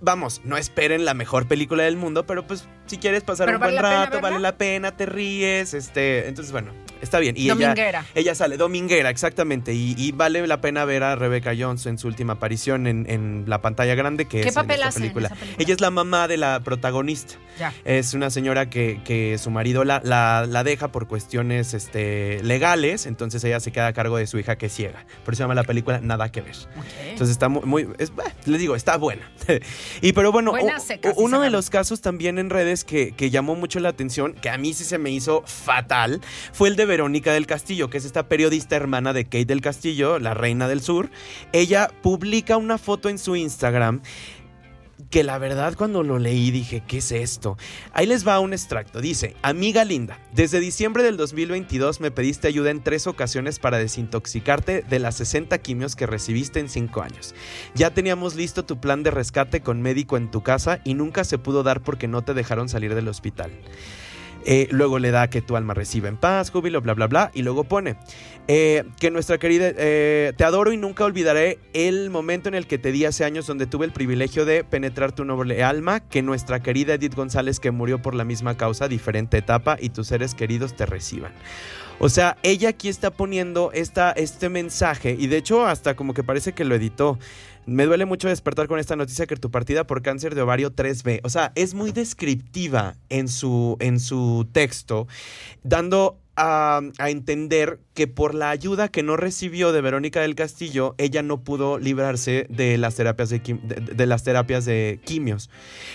[0.00, 3.76] Vamos, no esperen la mejor película del mundo, pero pues si quieres pasar un buen
[3.76, 6.72] rato, vale la pena, te ríes, este, entonces bueno,
[7.04, 7.36] está bien.
[7.36, 8.00] Y dominguera.
[8.00, 9.72] Ella, ella sale, dominguera, exactamente.
[9.74, 13.94] Y, vale la pena ver a Rebecca Jones en su última aparición en, la pantalla
[13.94, 15.28] grande, que ¿Qué es papel en hace película.
[15.28, 15.62] En esa película.
[15.62, 17.34] Ella es la mamá de la protagonista.
[17.58, 17.72] Ya.
[17.84, 23.44] Es una señora que, que su marido la, la, deja por cuestiones este, legales, entonces
[23.44, 25.04] ella se queda a cargo de su hija que es ciega.
[25.24, 26.56] Por eso se llama la película Nada que ver.
[27.02, 27.88] Entonces está muy,
[28.46, 29.30] les digo, está buena.
[30.00, 30.54] y pero bueno,
[31.16, 34.58] uno de los casos también en redes que, que llamó mucho la atención, que a
[34.58, 36.20] mí sí se me hizo fatal,
[36.52, 40.20] fue el de Verónica del Castillo, que es esta periodista hermana de Kate del Castillo,
[40.20, 41.10] la reina del sur.
[41.52, 44.00] Ella publica una foto en su Instagram
[45.10, 47.56] que la verdad cuando lo leí dije, ¿qué es esto?
[47.92, 49.00] Ahí les va un extracto.
[49.00, 54.82] Dice, amiga linda, desde diciembre del 2022 me pediste ayuda en tres ocasiones para desintoxicarte
[54.82, 57.34] de las 60 quimios que recibiste en 5 años.
[57.74, 61.38] Ya teníamos listo tu plan de rescate con médico en tu casa y nunca se
[61.38, 63.50] pudo dar porque no te dejaron salir del hospital.
[64.44, 67.30] Eh, luego le da que tu alma reciba en paz, júbilo, bla, bla, bla.
[67.34, 67.96] Y luego pone
[68.46, 72.76] eh, que nuestra querida, eh, te adoro y nunca olvidaré el momento en el que
[72.76, 76.62] te di hace años donde tuve el privilegio de penetrar tu noble alma, que nuestra
[76.62, 80.76] querida Edith González, que murió por la misma causa, diferente etapa, y tus seres queridos
[80.76, 81.32] te reciban.
[81.98, 86.24] O sea, ella aquí está poniendo esta, este mensaje y de hecho hasta como que
[86.24, 87.18] parece que lo editó.
[87.66, 91.20] Me duele mucho despertar con esta noticia que tu partida por cáncer de ovario 3B.
[91.22, 95.06] O sea, es muy descriptiva en su, en su texto,
[95.62, 101.22] dando a, entender que por la ayuda que no recibió de Verónica del Castillo, ella
[101.22, 103.30] no pudo librarse de las terapias
[104.64, 105.50] de, quimios.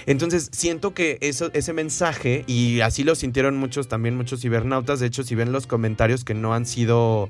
[0.06, 5.24] Entonces, siento que ese mensaje, y así lo sintieron muchos, también muchos cibernautas, de hecho,
[5.24, 7.30] si ven los comentarios que no han sido,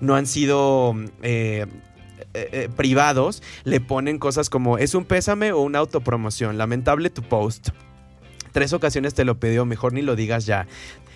[0.00, 1.66] no han sido eh,
[2.34, 7.22] eh, eh, privados le ponen cosas como es un pésame o una autopromoción, lamentable tu
[7.22, 7.68] post.
[8.50, 10.66] Tres ocasiones te lo pidió, mejor ni lo digas ya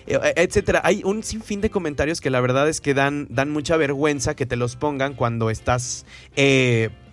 [0.07, 0.81] eh, etcétera.
[0.83, 4.45] Hay un sinfín de comentarios que la verdad es que dan, dan mucha vergüenza que
[4.45, 6.05] te los pongan cuando estás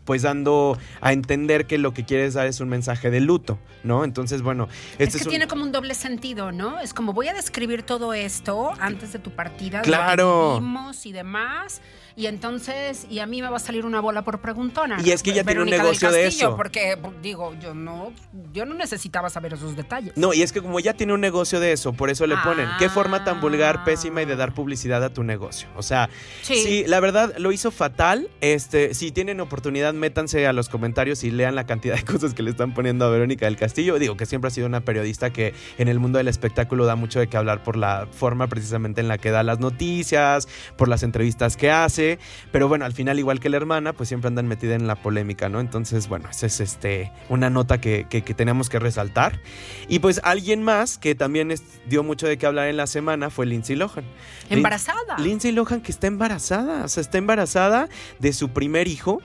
[0.06, 4.04] pues dando a entender que lo que quieres dar es un mensaje de luto, ¿no?
[4.04, 6.78] Entonces, bueno, este es que tiene como un doble sentido, ¿no?
[6.78, 10.62] Es como voy a describir todo esto antes de tu partida, claro.
[11.04, 11.82] y demás
[12.16, 14.96] y entonces, y a mí me va a salir una bola por preguntona.
[15.04, 16.56] Y es que ya tiene un negocio de eso.
[16.56, 18.10] Porque, digo, yo no,
[18.54, 20.14] yo no necesitaba saber esos detalles.
[20.16, 22.70] No, y es que como ya tiene un negocio de eso, por eso le ponen,
[22.78, 25.68] qué forma tan vulgar, pésima y de dar publicidad a tu negocio.
[25.76, 26.08] O sea,
[26.40, 28.30] sí, la verdad lo hizo fatal.
[28.40, 32.42] Este, si tienen oportunidad, métanse a los comentarios y lean la cantidad de cosas que
[32.42, 33.98] le están poniendo a Verónica del Castillo.
[33.98, 37.20] Digo que siempre ha sido una periodista que en el mundo del espectáculo da mucho
[37.20, 40.48] de qué hablar por la forma precisamente en la que da las noticias,
[40.78, 42.05] por las entrevistas que hace
[42.52, 45.48] pero bueno, al final, igual que la hermana, pues siempre andan metida en la polémica,
[45.48, 45.60] ¿no?
[45.60, 49.40] Entonces, bueno, esa es este, una nota que, tenemos que resaltar.
[49.88, 51.54] Y pues alguien más que también
[51.88, 54.04] dio mucho de qué hablar en la semana fue Lindsay Lohan.
[54.50, 55.18] Embarazada.
[55.18, 57.88] Lindsay Lohan que está embarazada, o sea, está embarazada
[58.18, 59.20] de su primer hijo,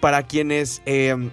[0.00, 0.82] para quienes...
[0.86, 1.30] Eh,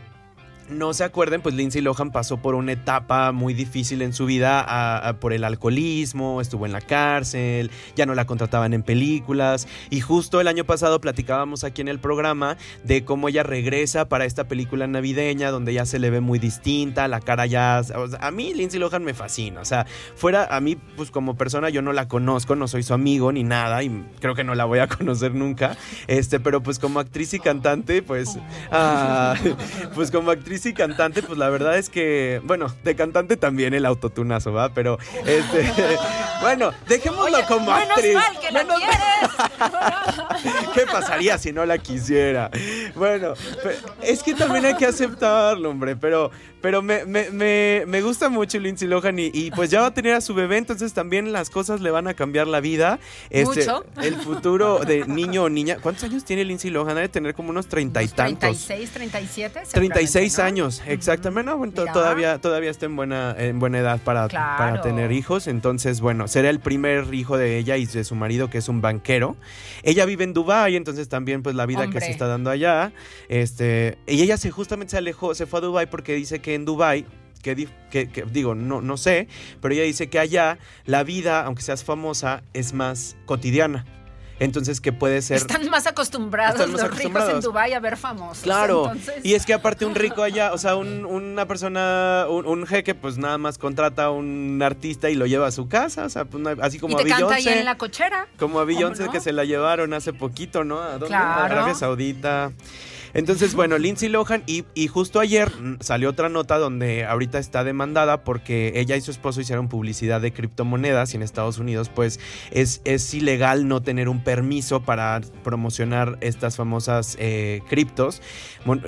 [0.69, 5.17] no se acuerden, pues Lindsay Lohan pasó por una etapa muy difícil en su vida
[5.19, 9.67] por el alcoholismo, estuvo en la cárcel, ya no la contrataban en películas.
[9.89, 14.25] Y justo el año pasado platicábamos aquí en el programa de cómo ella regresa para
[14.25, 17.81] esta película navideña donde ya se le ve muy distinta, la cara ya...
[18.19, 21.81] a mí Lindsay Lohan me fascina, o sea, fuera a mí pues como persona yo
[21.81, 23.89] no la conozco, no soy su amigo ni nada y
[24.19, 28.01] creo que no la voy a conocer nunca, este, pero pues como actriz y cantante
[28.01, 28.37] pues...
[28.71, 29.35] Ah,
[29.95, 33.85] pues como actriz y cantante, pues la verdad es que, bueno, de cantante también el
[33.85, 34.73] autotunazo, ¿va?
[34.73, 35.71] Pero, este,
[36.41, 38.17] bueno, dejémoslo como actriz.
[40.73, 42.49] ¿Qué pasaría si no la quisiera?
[42.95, 43.33] Bueno,
[44.01, 46.31] es que también hay que aceptarlo, hombre, pero
[46.61, 50.13] pero me, me, me, me, gusta mucho Lindsay Lohan y, pues ya va a tener
[50.13, 52.99] a su bebé, entonces también las cosas le van a cambiar la vida.
[53.29, 53.85] Este, ¿Mucho?
[54.01, 55.77] El futuro de niño o niña.
[55.81, 56.95] ¿Cuántos años tiene Lindsay Lohan?
[56.95, 58.65] Debe tener como unos treinta y tantos.
[58.65, 59.61] 36, 37.
[59.71, 61.53] 36 años, exactamente.
[61.53, 65.47] bueno, todavía, todavía está en buena, en buena edad para, para tener hijos.
[65.47, 68.81] Entonces, bueno, será el primer hijo de ella y de su marido, que es un
[68.81, 69.37] banquero.
[69.83, 72.91] Ella vive en Dubái, entonces también pues la vida que se está dando allá.
[73.27, 76.65] Este, y ella se justamente se alejó, se fue a Dubái porque dice que en
[76.65, 77.05] Dubai
[77.41, 77.55] que,
[77.89, 79.27] que, digo, no, no sé,
[79.61, 83.85] pero ella dice que allá la vida, aunque seas famosa, es más cotidiana.
[84.39, 85.37] Entonces, que puede ser.
[85.37, 88.43] Están más acostumbrados los ricos en Dubai a ver famosos.
[88.43, 88.91] Claro.
[89.23, 93.37] Y es que aparte un rico allá, o sea, una persona, un, jeque, pues nada
[93.37, 96.05] más contrata a un artista y lo lleva a su casa.
[96.05, 98.27] O sea, pues, así como y te a Canta ahí en la cochera.
[98.37, 100.79] Como a Beyoncé que se la llevaron hace poquito, ¿no?
[100.81, 101.15] ¿A dónde?
[101.15, 102.51] A Arabia Saudita.
[103.13, 108.73] Entonces, bueno, Lindsay Lohan y, justo ayer salió otra nota donde ahorita está demandada porque
[108.75, 112.19] ella y su esposo hicieron publicidad de criptomonedas y en Estados Unidos pues
[112.51, 118.21] es, es ilegal no tener un permiso para promocionar estas famosas eh, criptos.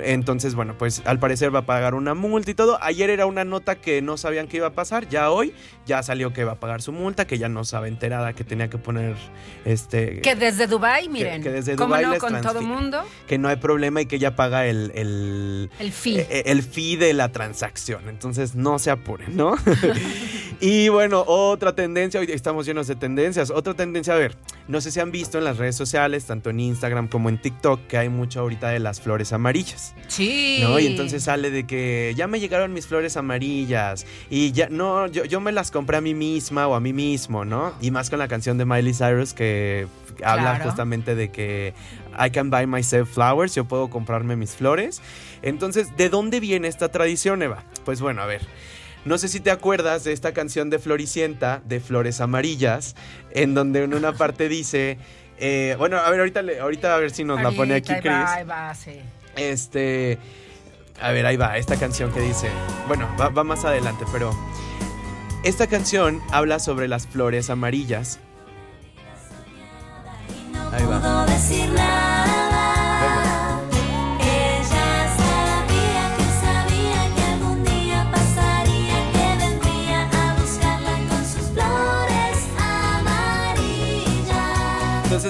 [0.02, 2.78] Entonces, bueno, pues al parecer va a pagar una multa y todo.
[2.82, 5.54] Ayer era una nota que no sabían qué iba a pasar, ya hoy
[5.86, 8.68] ya salió que va a pagar su multa, que ya no sabe enterada que tenía
[8.68, 9.16] que poner
[9.64, 10.20] este...
[10.20, 11.42] Que desde Dubai, miren.
[11.42, 13.02] Que, desde Dubai no, con todo mundo.
[13.26, 14.92] Que no hay problema y que ella paga el...
[14.94, 16.18] El, el fee.
[16.18, 18.10] E, e, el, fee de la transacción.
[18.10, 19.56] Entonces no se apuren, ¿no?
[20.60, 23.50] y bueno, otra tendencia, hoy estamos llenos de tendencias.
[23.50, 24.36] Otra tendencia, a ver,
[24.68, 27.86] no sé si han visto en las redes sociales, tanto en Instagram como en TikTok,
[27.86, 29.94] que hay mucho ahorita de las flores amarillas.
[30.08, 30.58] Sí.
[30.60, 30.78] ¿No?
[30.78, 35.24] Y entonces sale de que ya me llegaron mis flores amarillas y ya, no, yo,
[35.24, 37.72] yo me las compré a mí misma o a mí mismo, ¿no?
[37.80, 39.86] Y más con la canción de Miley Cyrus que
[40.22, 41.72] habla justamente de que
[42.18, 45.00] I can buy myself flowers, yo puedo comprarme mis flores.
[45.42, 47.64] Entonces, ¿de dónde viene esta tradición, Eva?
[47.84, 48.42] Pues bueno, a ver.
[49.04, 52.94] No sé si te acuerdas de esta canción de Floricienta, de Flores Amarillas,
[53.32, 54.98] en donde en una parte dice,
[55.38, 58.12] eh, bueno, a ver, ahorita, ahorita a ver si nos la pone aquí, Chris.
[58.14, 59.00] ahí va, sí.
[59.34, 60.18] Este,
[61.00, 62.48] a ver, ahí va, esta canción que dice,
[62.86, 64.30] bueno, va, va más adelante, pero
[65.42, 68.20] esta canción habla sobre las flores amarillas.
[70.72, 72.11] Ahí va.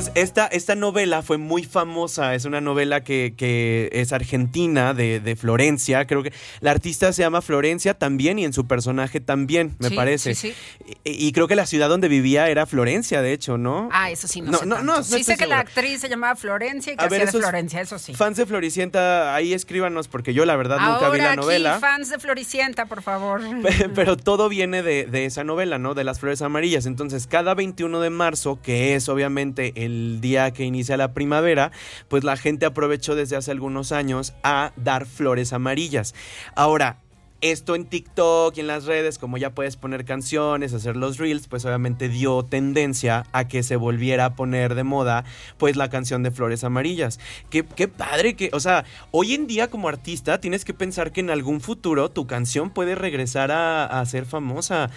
[0.02, 2.34] Entonces, esta, esta novela fue muy famosa.
[2.34, 6.06] Es una novela que, es argentina, de, Florencia.
[6.06, 10.34] Creo que la artista se llama Florencia también y en su personaje también, me parece.
[10.34, 10.94] Sí, sí.
[11.04, 13.88] Y, creo que la ciudad donde vivía era Florencia, de hecho, ¿no?
[13.92, 16.96] Ah, eso sí, no, no, no, Sí sé que la actriz se llamaba Florencia y
[16.96, 18.14] que hacía de Florencia, eso sí.
[18.14, 21.74] Fans de Floricienta, ahí escríbanos porque yo la verdad nunca vi la novela.
[21.74, 23.40] Aquí, fans de Floricienta, por favor.
[23.94, 25.94] Pero todo viene de, de esa novela, ¿no?
[25.94, 26.86] De las flores amarillas.
[26.86, 31.72] Entonces, cada 21 de marzo, que es obviamente el día que inicia la primavera,
[32.08, 36.14] pues la gente aprovechó desde hace algunos años a dar flores amarillas.
[36.54, 36.98] Ahora,
[37.42, 41.48] esto en TikTok y en las redes, como ya puedes poner canciones, hacer los reels,
[41.48, 45.24] pues obviamente dio tendencia a que se volviera a poner de moda,
[45.58, 47.18] pues la canción de Flores Amarillas.
[47.50, 51.20] Qué, qué padre que, o sea, hoy en día como artista tienes que pensar que
[51.20, 54.90] en algún futuro tu canción puede regresar a, ser famosa.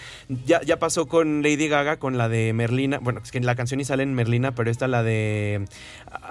[0.46, 3.80] Ya, ya pasó con Lady Gaga, con la de Merlina, bueno, es que la canción
[3.80, 5.66] ni sale en Merlina, pero esta la de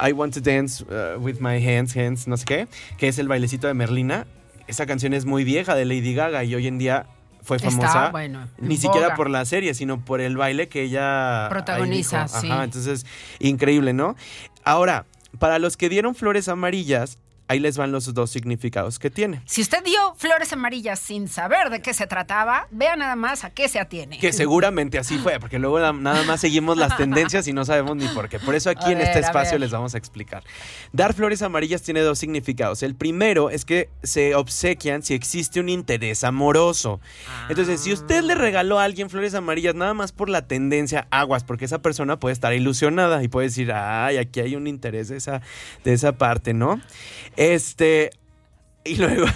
[0.01, 3.27] I Want to Dance uh, with My Hands, Hands, no sé qué, que es el
[3.27, 4.27] bailecito de Merlina
[4.67, 7.07] esa canción es muy vieja de Lady Gaga y hoy en día
[7.43, 8.11] fue famosa
[8.59, 12.27] ni siquiera por la serie, sino por el baile que ella protagoniza.
[12.29, 12.49] sí.
[12.51, 13.05] Entonces
[13.39, 14.17] increíble, ¿no?
[14.65, 15.05] Ahora,
[15.39, 17.19] para los que dieron flores amarillas,
[17.49, 19.43] ahí les van los dos significados que tiene.
[19.47, 23.51] Si usted dio flores amarillas sin saber de qué se trataba, vea nada más a
[23.51, 24.19] qué se atiene.
[24.19, 27.97] Que seguramente así fue, porque luego na- nada más seguimos las tendencias y no sabemos
[27.97, 28.39] ni por qué.
[28.39, 30.43] Por eso aquí A en ver, este espacio les vamos a explicar.
[30.93, 32.83] Dar flores amarillas tiene dos significados.
[32.83, 37.01] El primero es que se obsequian si existe un interés amoroso.
[37.49, 41.45] Entonces, si usted le regaló a alguien flores amarillas nada más por la tendencia, aguas,
[41.45, 45.17] porque esa persona puede estar ilusionada y puede decir, ay, aquí hay un interés de
[45.17, 45.43] esa,
[45.85, 46.81] de esa parte, ¿no?
[47.37, 48.11] Este,
[48.85, 49.27] y luego,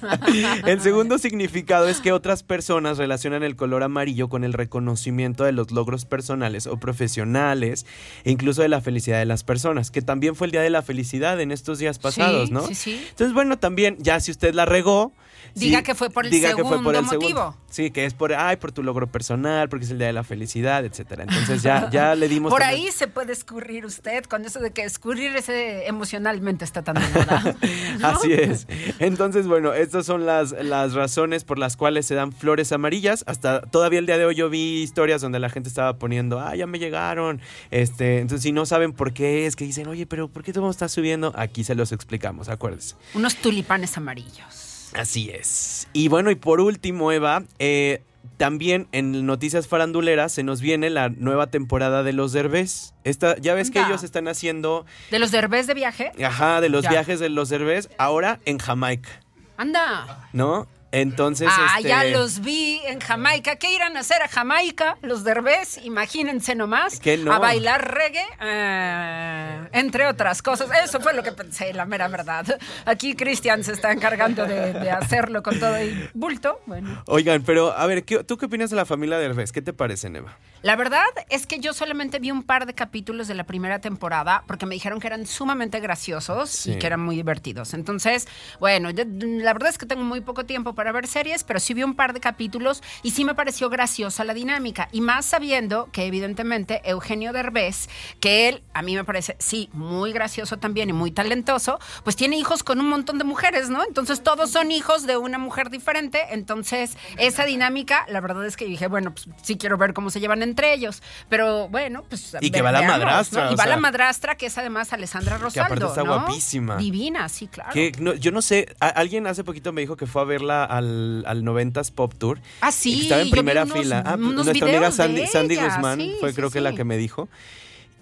[0.66, 5.52] el segundo significado es que otras personas relacionan el color amarillo con el reconocimiento de
[5.52, 7.86] los logros personales o profesionales
[8.24, 10.82] e incluso de la felicidad de las personas, que también fue el Día de la
[10.82, 12.66] Felicidad en estos días pasados, Sí, ¿no?
[12.66, 13.06] sí, sí.
[13.10, 15.12] Entonces, bueno, también, ya si usted la regó.
[15.56, 17.28] Diga sí, que fue por el diga que fue por segundo el segundo.
[17.46, 17.56] motivo.
[17.70, 20.22] Sí, que es por, ay, por tu logro personal, porque es el Día de la
[20.22, 21.22] Felicidad, etcétera.
[21.24, 22.50] Entonces ya, ya le dimos.
[22.50, 26.82] Por también- ahí se puede escurrir usted con eso de que escurrir ese emocionalmente está
[26.82, 27.56] tan de moda.
[28.00, 28.08] ¿no?
[28.08, 28.66] Así es.
[28.98, 33.24] Entonces, bueno, estas son las, las razones por las cuales se dan flores amarillas.
[33.26, 36.54] Hasta todavía el día de hoy yo vi historias donde la gente estaba poniendo, ah,
[36.54, 37.40] ya me llegaron.
[37.70, 40.70] Este, entonces, si no saben por qué es, que dicen, oye, pero ¿por qué todo
[40.70, 41.32] está subiendo?
[41.34, 42.94] Aquí se los explicamos, acuérdense.
[43.14, 44.65] Unos tulipanes amarillos.
[44.96, 45.88] Así es.
[45.92, 48.02] Y bueno, y por último, Eva, eh,
[48.38, 52.94] también en Noticias Faranduleras se nos viene la nueva temporada de los Derbez.
[53.04, 56.12] Esta, ya ves que ellos están haciendo, ¿De los derbés de viaje?
[56.24, 56.90] ajá, de los Ya.
[56.90, 59.08] viajes de los Derbez, ahora en Jamaica,
[59.56, 60.28] Anda.
[60.32, 60.66] ¿no?
[60.92, 63.56] Entonces, ah, este, ya los vi en Jamaica.
[63.56, 64.96] ¿Qué irán a hacer a Jamaica?
[65.02, 67.00] Los derbés, imagínense nomás.
[67.00, 67.32] ¿Qué no?
[67.32, 70.68] A bailar reggae, eh, entre otras cosas.
[70.84, 72.46] Eso fue lo que pensé, la mera verdad.
[72.84, 76.60] Aquí Cristian se está encargando de, de hacerlo con todo el bulto.
[76.66, 77.02] Bueno.
[77.06, 79.52] Oigan, pero a ver, ¿qué- ¿tú qué opinas de la familia Derbez?
[79.52, 80.36] ¿Qué te parece, Eva?
[80.62, 84.44] La verdad es que yo solamente vi un par de capítulos de la primera temporada
[84.46, 86.72] porque me dijeron que eran sumamente graciosos Sí.
[86.72, 87.74] y que eran muy divertidos.
[87.74, 88.26] Entonces,
[88.60, 91.74] bueno, yo- la verdad es que tengo muy poco tiempo para ver series, pero sí
[91.74, 94.88] vi un par de capítulos y sí me pareció graciosa la dinámica.
[94.92, 97.88] Y más sabiendo que evidentemente Eugenio Derbez,
[98.20, 102.36] que él a mí me parece, sí, muy gracioso también y muy talentoso, pues tiene
[102.36, 103.82] hijos con un montón de mujeres, ¿no?
[103.82, 106.20] Entonces todos son hijos de una mujer diferente.
[106.30, 110.20] Entonces, esa dinámica, la verdad es que dije, bueno, pues sí quiero ver cómo se
[110.20, 111.02] llevan entre ellos.
[111.28, 112.36] Pero bueno, pues.
[112.40, 113.52] Y que va la madrastra, ¿no?
[113.52, 115.74] Y va sea, la madrastra, que es además Alessandra Rosaldo.
[115.74, 116.18] aparte está ¿no?
[116.26, 116.76] guapísima.
[116.76, 117.72] Divina, sí, claro.
[117.72, 121.24] Que no- yo no sé, alguien hace poquito me dijo que fue a verla al,
[121.26, 122.38] al 90s Pop Tour.
[122.60, 124.02] Ah, sí, estaba en primera unos- fila.
[124.04, 126.84] Ah, unos nuestra amiga Sandy, Sandy ella, Guzmán sí, fue sí, creo que la que
[126.84, 127.28] me dijo.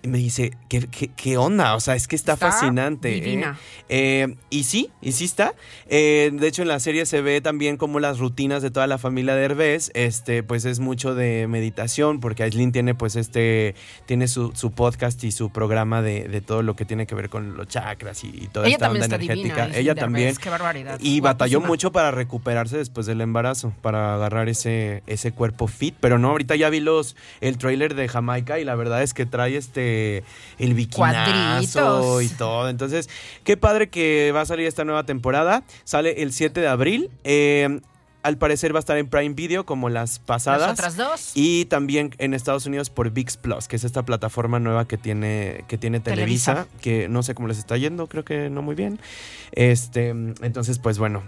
[0.05, 1.75] Me dice, ¿qué, qué, qué onda?
[1.75, 3.11] O sea, es que está, Está fascinante.
[3.17, 3.21] ¿eh?
[3.21, 3.59] divina.
[3.89, 5.55] Eh, y sí, y sí está.
[5.89, 8.99] Eh, de hecho, en la serie se ve también como las rutinas de toda la
[8.99, 13.75] familia de Herbés, este, pues es mucho de meditación, porque Aislinn tiene pues este,
[14.07, 17.29] tiene su, su podcast y su programa de, de todo lo que tiene que ver
[17.31, 19.63] con los chakras y, y toda Ella esta onda divina, energética.
[19.65, 20.37] Aislinn Ella también.
[20.37, 25.67] qué barbaridad, Y batalló mucho para recuperarse después del embarazo, para agarrar ese, ese cuerpo
[25.67, 25.95] fit.
[26.01, 29.25] Pero no, ahorita ya vi los, el trailer de Jamaica y la verdad es que
[29.25, 29.93] trae este
[30.59, 32.22] el Cuadritos.
[32.22, 32.68] y todo.
[32.68, 33.09] Entonces,
[33.45, 35.64] qué padre que va a salir esta nueva temporada.
[35.84, 37.11] Sale el 7 de abril.
[37.24, 37.80] Eh,
[38.24, 40.62] al parecer va a estar en Prime Video como las pasadas.
[40.62, 41.32] Las otras dos.
[41.34, 45.64] Y también en Estados Unidos por VIX Plus, que es esta plataforma nueva que tiene,
[45.68, 46.80] que tiene Televisa, Televisa.
[46.80, 48.99] que no sé cómo les está yendo, creo que no muy bien.
[49.53, 51.22] Este, entonces, pues bueno.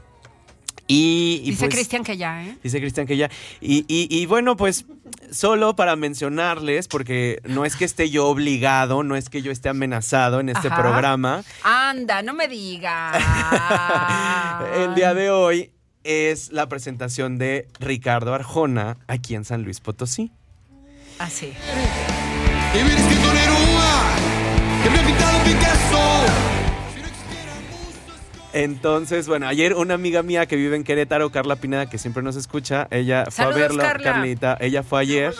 [0.89, 2.57] Y, y Dice pues- Cristian que ya, ¿eh?
[2.63, 3.29] Dice Cristian que ya.
[3.61, 4.85] Y, y- y bueno, pues
[5.33, 9.69] solo para mencionarles, porque no es que esté yo obligado, no es que yo esté
[9.69, 10.81] amenazado en este Ajá.
[10.81, 11.43] programa.
[11.65, 13.21] Anda, no me digas.
[14.77, 15.73] El día de hoy
[16.05, 20.31] es la presentación de Ricardo Arjona aquí en San Luis Potosí.
[21.19, 21.53] Así.
[22.73, 22.85] Que
[28.57, 32.37] Entonces, bueno, ayer una amiga mía que vive en Querétaro, Carla Pineda, que siempre nos
[32.37, 34.13] escucha, ella fue a verlo, Carla.
[34.13, 35.35] Carlita, ella fue ayer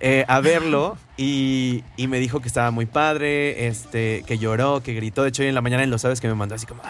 [0.00, 4.92] eh, a verlo y, y me dijo que estaba muy padre, este, que lloró, que
[4.92, 5.22] gritó.
[5.22, 6.82] De hecho, hoy en la mañana en los sabes que me mandó así como.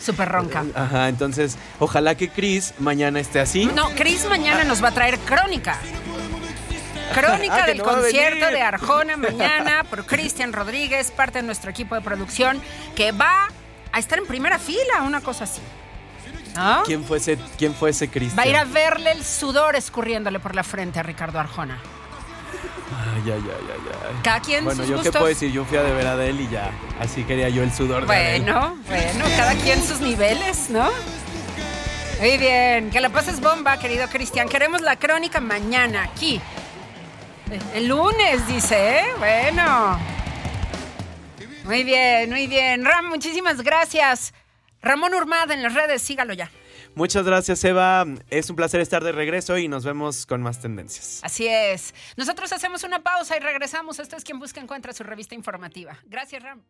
[0.00, 0.64] Súper ronca.
[0.74, 3.66] Ajá, entonces, ojalá que Chris mañana esté así.
[3.66, 5.78] No, Cris mañana nos va a traer crónica.
[7.12, 11.94] Crónica Ah, del no concierto de Arjona mañana por Cristian Rodríguez, parte de nuestro equipo
[11.94, 12.60] de producción,
[12.94, 13.48] que va
[13.92, 15.60] a estar en primera fila, una cosa así.
[16.54, 16.82] ¿No?
[16.84, 18.38] ¿Quién fue ese, quién fue ese Cristian?
[18.38, 21.78] Va a ir a verle el sudor escurriéndole por la frente a Ricardo Arjona.
[23.14, 24.16] Ay, ay, ay, ay, ay.
[24.22, 26.42] Cada quien Bueno, sus yo qué puedo decir, yo fui a de ver a Adele
[26.42, 26.70] y ya.
[27.00, 28.44] Así quería yo el sudor de Adele.
[28.44, 30.88] Bueno, bueno, cada quien sus niveles, ¿no?
[32.18, 34.48] Muy bien, que la pases bomba, querido Cristian.
[34.48, 36.40] Queremos la crónica mañana, aquí.
[37.74, 39.04] El lunes, dice, ¿eh?
[39.18, 40.17] Bueno.
[41.68, 42.82] Muy bien, muy bien.
[42.82, 44.32] Ram, muchísimas gracias.
[44.80, 46.50] Ramón Urmad en las redes, sígalo ya.
[46.94, 48.06] Muchas gracias, Eva.
[48.30, 51.20] Es un placer estar de regreso y nos vemos con más tendencias.
[51.22, 51.94] Así es.
[52.16, 53.98] Nosotros hacemos una pausa y regresamos.
[53.98, 55.98] Esto es Quien Busca Encuentra, su revista informativa.
[56.06, 56.62] Gracias, Ram.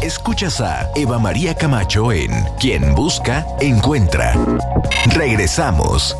[0.00, 2.30] Escuchas a Eva María Camacho en
[2.60, 4.32] Quien Busca, Encuentra.
[5.16, 6.16] Regresamos.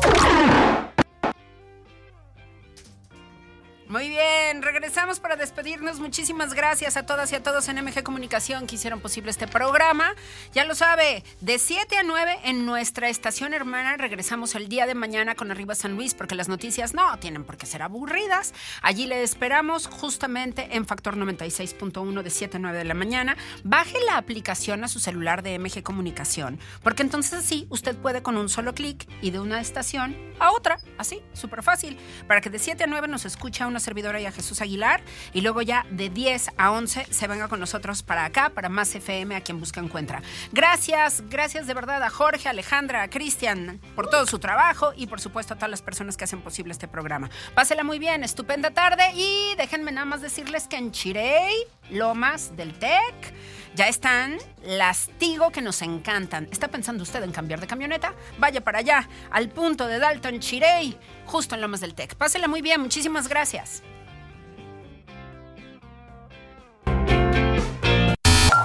[3.93, 5.99] Muy bien, regresamos para despedirnos.
[5.99, 10.15] Muchísimas gracias a todas y a todos en MG Comunicación que hicieron posible este programa.
[10.51, 14.95] Ya lo sabe, de 7 a 9 en nuestra estación hermana regresamos el día de
[14.95, 18.55] mañana con Arriba San Luis porque las noticias no tienen por qué ser aburridas.
[18.81, 23.37] Allí le esperamos justamente en Factor 96.1 de 7 a 9 de la mañana.
[23.63, 28.37] Baje la aplicación a su celular de MG Comunicación porque entonces así usted puede con
[28.37, 32.57] un solo clic y de una estación a otra, así, súper fácil, para que de
[32.57, 35.03] 7 a 9 nos escuche una servidora y a Jesús Aguilar.
[35.33, 38.95] Y luego ya de 10 a 11 se venga con nosotros para acá, para más
[38.95, 40.21] FM, a quien busca encuentra.
[40.51, 45.07] Gracias, gracias de verdad a Jorge, a Alejandra, a Cristian por todo su trabajo y
[45.07, 47.29] por supuesto a todas las personas que hacen posible este programa.
[47.53, 51.53] Pásela muy bien, estupenda tarde y déjenme nada más decirles que en Chirey,
[51.89, 53.33] Lomas del TEC,
[53.75, 56.47] ya están las Tigo que nos encantan.
[56.51, 58.13] ¿Está pensando usted en cambiar de camioneta?
[58.37, 62.15] Vaya para allá, al punto de Dalton Chirey, justo en Lomas del TEC.
[62.15, 63.83] Pásela muy bien, muchísimas gracias.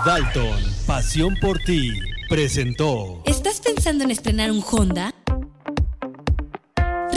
[0.04, 1.90] Dalton, pasión por ti,
[2.30, 3.22] presentó.
[3.26, 5.12] ¿Estás pensando en estrenar un Honda?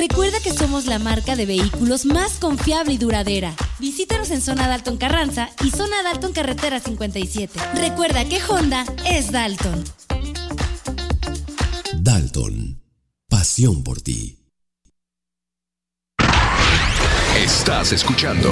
[0.02, 3.54] Recuerda que somos la marca de vehículos más confiable y duradera.
[3.78, 7.60] Visítanos en Zona Dalton Carranza y Zona Dalton Carretera 57.
[7.76, 9.84] Recuerda que Honda es Dalton.
[11.99, 12.82] Dalton,
[13.30, 14.39] pasión por ti.
[17.38, 18.52] Estás escuchando